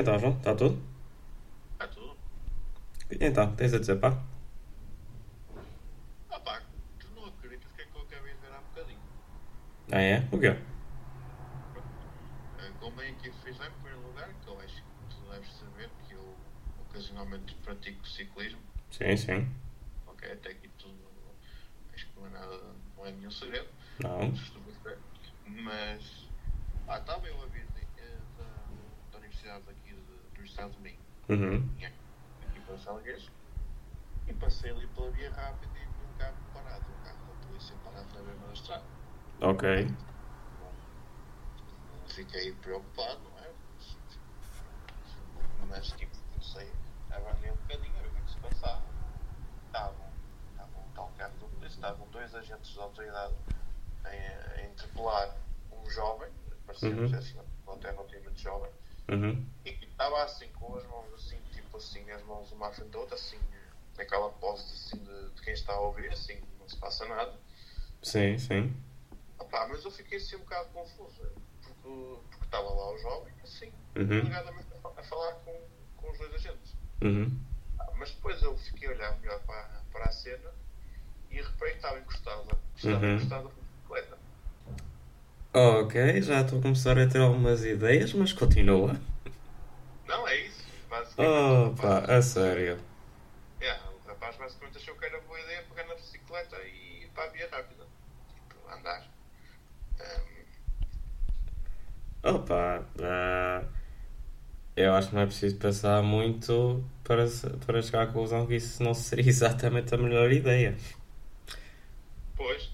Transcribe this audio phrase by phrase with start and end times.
[0.00, 0.82] Então, João, está tudo?
[1.72, 2.16] Está tudo?
[3.20, 4.18] Então, tens a dizer, pá?
[6.30, 6.62] Ah pá,
[6.98, 8.98] tu não acreditas que é que eu acabei de ver há bocadinho.
[9.92, 10.26] Ah, é?
[10.32, 10.56] O quê?
[12.80, 16.34] Convém aqui frisar em primeiro lugar que eu acho que tu deves saber que eu
[16.88, 18.62] ocasionalmente pratico ciclismo.
[18.90, 19.50] Sim, sim.
[20.06, 20.96] Ok, até aqui tudo
[21.92, 22.58] acho que não é nada,
[22.96, 23.68] não é nenhum segredo.
[24.02, 24.32] Não.
[25.46, 26.26] Mas
[26.88, 27.66] ah, estava eu a vir
[29.58, 31.76] da Universidade aqui de, Universidade de Minho, Uhum.
[32.42, 33.30] aqui para Salgueiros,
[34.26, 37.76] e passei ali pela via rápida e vi um carro parado, um carro da polícia
[37.82, 38.86] parado na da estrada.
[39.40, 39.86] Ok.
[42.08, 43.50] Fiquei preocupado, não é?
[45.68, 46.72] Mas tipo, não sei,
[47.10, 48.84] avanei um bocadinho a ver o que se passava.
[49.66, 50.12] Estavam,
[50.50, 53.34] estavam um tal carro da polícia, estavam dois agentes de autoridade
[54.04, 55.36] a, a interpelar
[55.72, 56.30] um jovem,
[56.66, 57.18] parecia-nos Uhum.
[57.18, 57.40] assim,
[59.10, 59.44] Uhum.
[59.64, 62.90] e que estava assim com as mãos assim, tipo assim, as mãos uma à frente
[62.90, 63.38] da outra, assim,
[63.96, 67.38] naquela pose assim de, de quem está a ouvir, assim, não se passa nada.
[68.02, 68.74] Sim, sim.
[69.38, 71.22] Opá, mas eu fiquei assim um bocado confuso,
[71.62, 74.32] porque, porque estava lá o jovem, assim, Uhum.
[74.32, 75.60] a a falar com,
[75.96, 76.74] com os dois agentes.
[77.02, 77.38] Uhum.
[77.78, 80.50] Ah, mas depois eu fiquei a olhar melhor para, para a cena
[81.30, 83.14] e reparei que estava encostado, estava Uhum.
[83.16, 83.52] encostado.
[85.52, 89.00] Ok, já estou a começar a ter algumas ideias, mas continua.
[90.06, 90.64] Não, é isso.
[90.88, 91.32] Basicamente,
[91.72, 92.78] Opa, rapaz, a sério.
[93.60, 97.24] Yeah, o rapaz basicamente achou que era boa ideia pegar na bicicleta e ir para
[97.24, 97.84] a via rápida.
[98.34, 99.06] Tipo, andar.
[100.00, 100.46] Ahm,
[102.22, 103.64] Opa, ah,
[104.76, 107.24] eu acho que não é preciso pensar muito para,
[107.66, 110.76] para chegar à conclusão que isso não seria exatamente a melhor ideia.
[112.36, 112.70] Pois.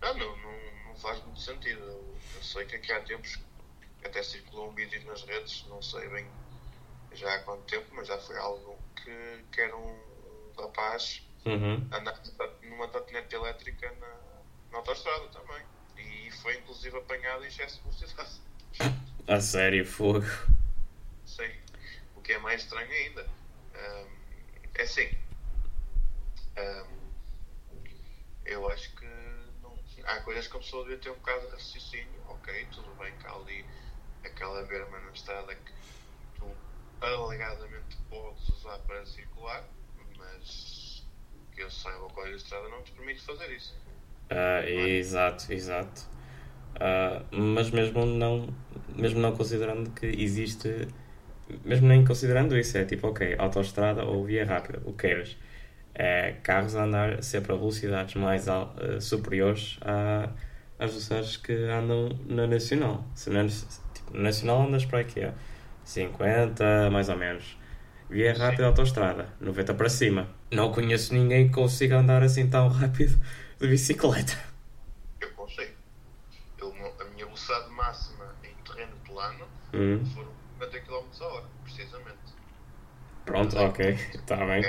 [0.00, 0.52] Não, não, não,
[0.86, 1.80] não faz muito sentido.
[1.82, 3.38] Eu, sei que aqui há tempos
[4.04, 6.26] até circulou um vídeo nas redes, não sei bem
[7.12, 11.88] já há quanto tempo, mas já foi algo que, que era um, um rapaz Uhum.
[11.90, 12.20] andar
[12.62, 14.08] numa patinete elétrica na,
[14.70, 15.62] na autostrada também.
[15.96, 18.40] E foi inclusive apanhado em excesso de velocidade.
[19.26, 20.26] A sério, fogo.
[21.24, 21.50] Sim.
[22.16, 23.26] O que é mais estranho ainda.
[23.74, 24.08] Ahm,
[24.74, 25.10] é assim.
[26.56, 26.86] ahm,
[28.44, 29.06] eu acho que
[30.04, 32.20] há coisas que a pessoa devia ter um bocado de raciocínio.
[32.28, 33.64] Ok, tudo bem que há ali
[34.24, 35.72] aquela berma na estrada que
[36.38, 36.46] tu
[37.00, 39.64] alegadamente podes usar para circular,
[40.18, 41.06] mas
[41.54, 43.74] que eu saiba o código de estrada não te permite fazer isso.
[44.30, 46.02] Ah, exato, exato.
[46.78, 48.48] Ah, mas mesmo não,
[48.94, 50.88] mesmo não considerando que existe,
[51.64, 55.36] mesmo nem considerando isso, é tipo, ok, autoestrada ou via rápida, o que queiras.
[55.36, 55.49] É,
[56.42, 60.30] carros a andar sempre a velocidades mais al- eh, superiores à-
[60.78, 63.04] às velocidades que andam na Nacional.
[63.14, 65.20] Se na, tipo, na Nacional andas para aqui,
[65.84, 67.56] 50 mais ou menos.
[68.08, 70.28] Via rápida autoestrada, 90 para cima.
[70.50, 73.16] Não conheço ninguém que consiga andar assim tão rápido
[73.60, 74.36] de bicicleta.
[75.20, 75.76] Eu consigo.
[76.58, 82.34] Eu, a minha velocidade máxima em terreno plano Hum, foram 50 km a hora, precisamente.
[83.24, 83.80] pronto, ok,
[84.20, 84.66] está bem.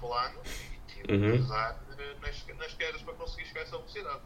[0.00, 1.32] Plano e tive Uhum.
[1.32, 4.20] que usar eh, nas, nas quedas para conseguir chegar a essa velocidade.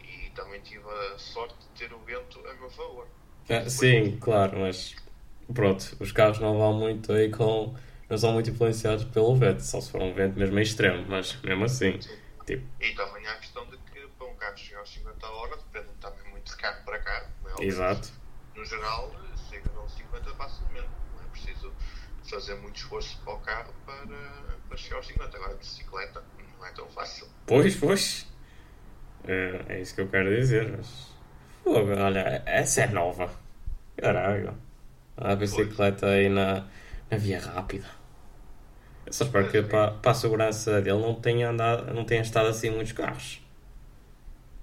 [0.00, 3.06] E também tive a sorte de ter o vento a meu favor.
[3.50, 4.94] Ah, sim, claro, mas
[5.54, 7.74] pronto, os carros não vão muito aí com.
[8.08, 11.64] não são muito influenciados pelo vento, só se for um vento mesmo extremo, mas mesmo
[11.64, 11.98] assim,
[12.46, 15.30] tipo, E também há a questão de que para um carro chegar aos 50 a
[15.30, 17.26] hora depende também muito de carro para carro.
[17.60, 18.08] é exato.
[18.54, 19.10] No geral,
[19.48, 20.88] chega aos 50 facilmente.
[21.16, 21.72] Não é preciso
[22.28, 24.06] fazer muito esforço para o carro para,
[24.68, 25.36] para chegar aos 50.
[25.36, 26.24] Agora, de bicicleta
[26.58, 27.26] não é tão fácil.
[27.46, 28.26] Pois, pois.
[29.24, 31.16] É, é isso que eu quero dizer, mas.
[31.64, 33.30] Olha, essa é nova.
[33.96, 34.56] Caralho.
[35.16, 36.66] A bicicleta aí na,
[37.10, 37.88] na via rápida.
[39.04, 42.48] Eu só espero que para, para a segurança dele não tenha, andado, não tenha estado
[42.48, 43.40] assim muitos carros.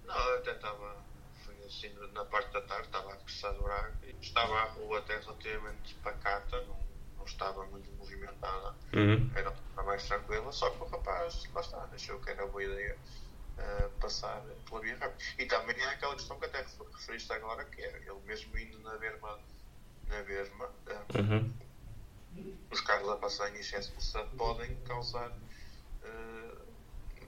[0.06, 1.04] Não, eu até estava,
[1.44, 5.18] foi assim, na parte da tarde, estava a começar a e estava a rua até
[5.18, 6.78] relativamente pacata, não,
[7.26, 9.30] não estava muito movimentada, Uhum.
[9.36, 9.52] era
[9.84, 12.98] mais tranquila, só que o rapaz, lá está, achou que era boa ideia
[13.58, 15.24] eh, passar pela via rápida.
[15.40, 18.80] E também há aquela questão que até refer- referiste agora, que é ele mesmo indo
[18.80, 19.40] na berma,
[20.08, 21.54] na berma, eh, Uhum.
[22.72, 25.32] os carros a passar em excesso de velocidade podem causar,
[26.04, 26.56] eh,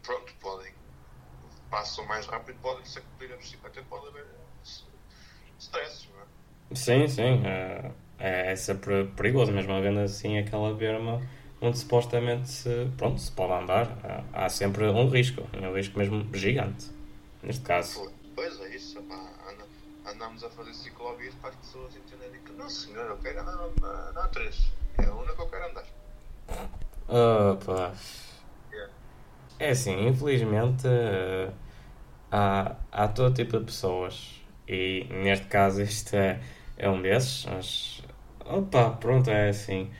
[0.04, 0.74] pronto, podem,
[1.72, 4.28] passam mais rápido, podem sacudir a bicicleta, pode haver
[5.60, 6.28] stresses, não é?
[6.76, 7.46] Sim, sim.
[7.48, 11.22] É, é sempre perigoso, mesmo havendo assim aquela berma
[11.62, 13.88] onde supostamente se, pronto, se pode andar.
[14.34, 16.88] Há, sempre um risco, um risco mesmo gigante.
[17.42, 18.12] Neste caso.
[18.36, 19.16] Pois é isso, pá,
[19.50, 19.66] anda,
[20.12, 24.12] andámos a fazer ciclovias para as pessoas entenderem que não senhor, eu quero andar na,
[24.12, 24.54] na A3.
[25.00, 25.86] É a única que eu quero andar.
[27.08, 27.94] Opa.
[28.72, 28.94] Yeah.
[29.60, 31.50] É assim, infelizmente eh,
[32.32, 36.42] há, há todo tipo de pessoas e neste caso este é,
[36.78, 37.97] é um desses, mas
[38.50, 39.92] opa, pronto, é assim.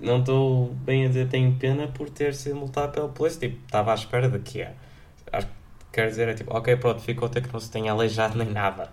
[0.00, 3.92] Não estou bem a dizer tenho pena por ter sido multado pela polícia, tipo, estava
[3.92, 4.74] à espera de que é.
[5.32, 5.52] Acho que
[5.92, 8.92] quer dizer é tipo, ok, pronto, ficou até que não se tenha aleijado nem nada.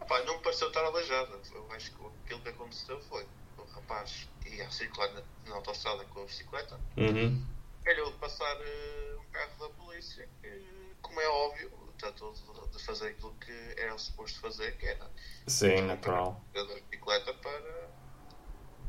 [0.00, 1.38] Epá, não me pareceu estar aleijada.
[1.54, 3.26] Eu acho que aquilo que aconteceu foi
[3.58, 7.55] o rapaz ia circular na, na autostrada com a bicicleta, Uhum.
[7.86, 12.42] Calhou de passar eh, um carro da polícia, que, como é óbvio, tratou de,
[12.76, 15.08] de fazer aquilo que era suposto fazer, que era
[15.46, 16.44] Sim, natural.
[16.52, 17.90] da bicicleta para,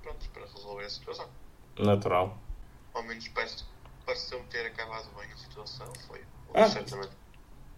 [0.02, 1.30] pronto, para resolver a situação.
[1.78, 2.38] Natural.
[2.96, 3.64] Ao menos parece-
[4.04, 5.94] pareceu-me ter acabado bem a situação.
[6.08, 6.24] Foi
[6.56, 6.68] Ah.
[6.68, 7.16] certamente,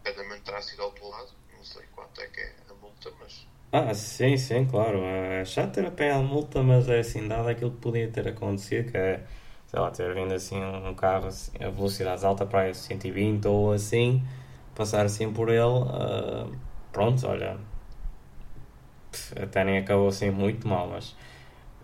[0.06, 1.34] certamente terá sido autuado.
[1.52, 5.04] Não sei quanto é que é a multa, mas Ah, sim, sim, claro.
[5.04, 8.98] É chato ter apanhado multa, mas é assim, dado aquilo que podia ter acontecido, que
[8.98, 9.28] é,
[9.70, 13.72] sei lá, ter vindo assim um carro assim, a velocidades alta para aí 120 ou
[13.72, 14.26] assim,
[14.76, 16.48] passar assim por ele, ah,
[16.92, 17.56] pronto, olha,
[19.40, 21.16] até nem acabou assim muito mal, mas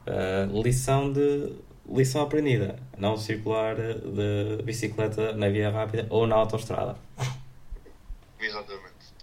[0.08, 1.56] ah, lição de
[1.88, 6.98] lição aprendida, não circular de bicicleta na via rápida ou na autoestrada.
[8.40, 9.14] exatamente.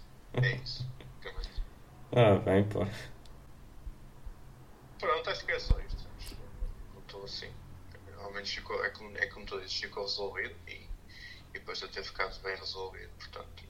[0.41, 0.87] É isso.
[2.15, 2.85] Ah, bem, pô.
[4.99, 6.07] Pronto, acho que é só isto.
[6.93, 7.49] Não estou assim.
[8.45, 10.87] Ficou, é como, é como tu dizes, ficou resolvido e, e
[11.53, 13.63] depois de ter ficado bem resolvido, portanto,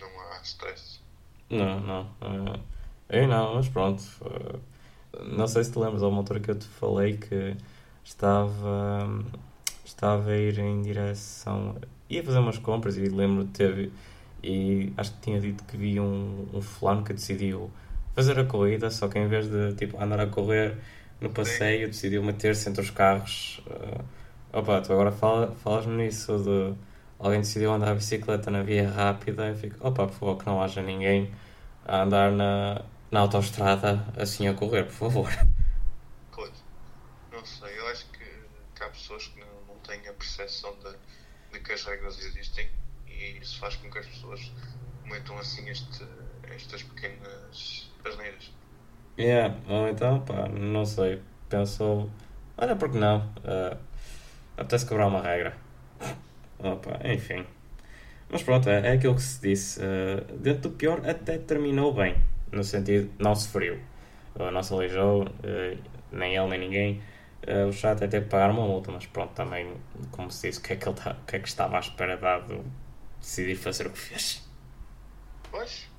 [0.00, 1.00] não, há stress.
[1.48, 2.10] Não, não.
[3.08, 4.02] eu não, mas pronto.
[4.24, 4.58] eh,
[5.22, 7.56] não sei se te lembras, há uma altura que eu te falei que
[8.04, 9.06] estava,
[9.84, 11.76] estava a ir em direção.
[12.08, 13.92] ia fazer umas compras e lembro de ter.
[14.42, 17.70] E acho que tinha dito que vi um, um fulano que decidiu
[18.14, 20.76] fazer a corrida, só que em vez de tipo, andar a correr
[21.22, 23.62] no passeio, decidiu meter-se entre os carros.
[23.70, 24.00] eh,
[24.52, 26.74] opa, tu agora fala, falas-me nisso de
[27.18, 30.62] alguém decidiu andar a bicicleta na via rápida e fico, opa, por favor, que não
[30.62, 31.32] haja ninguém
[31.84, 35.30] a andar na, na autoestrada assim a correr, por favor.
[36.30, 36.52] Coisa.
[37.30, 38.24] Não sei, eu acho que,
[38.74, 40.96] que há pessoas que não, não têm a percepção de,
[41.52, 42.68] de que as regras existem
[43.06, 44.52] e isso faz com que as pessoas
[45.02, 46.04] cometam assim este,
[46.44, 48.50] estas pequenas asneiras.
[49.18, 52.08] Yeah, ou então, pá, não sei, pensou,
[52.56, 53.18] olha, porque não?
[53.44, 53.76] Uh,
[54.56, 55.54] apetece quebrar uma regra.
[56.58, 57.44] Opa, enfim.
[58.30, 59.80] Mas pronto, é, é aquilo que se disse.
[59.80, 62.16] uh, dentro do pior, até terminou bem.
[62.52, 63.78] No sentido, não se feriu.
[64.36, 65.78] Uh, não se aleijou, uh,
[66.12, 67.02] nem ele nem ninguém.
[67.46, 69.72] Uh, o é ter que pagar uma multa, mas pronto, também,
[70.12, 71.80] como se disse, o que é que, ele tá- o que, é que estava à
[71.80, 72.64] espera dado
[73.20, 74.42] decidir fazer o que fez.
[75.50, 75.91] Pois.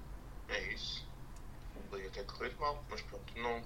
[2.43, 3.61] Corrido mal, mas pronto, não,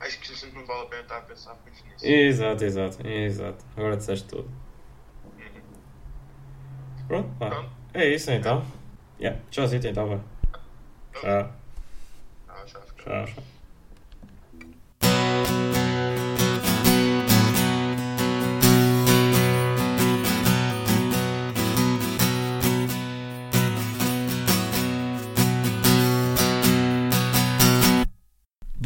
[0.00, 2.06] acho que isso não vale a pena estar a pensar muito nisso.
[2.06, 3.64] Exato, exato, exato.
[3.76, 4.50] Agora disseste tudo.
[5.38, 5.62] Uhum.
[7.06, 7.50] Pronto, pá.
[7.50, 7.70] Pronto.
[7.92, 8.64] É isso então.
[9.20, 9.38] Yeah.
[9.50, 10.16] Tchauzito então, vá.
[11.12, 11.20] Tchau.
[11.20, 11.54] Fica.
[12.64, 13.44] Tchau, tchau.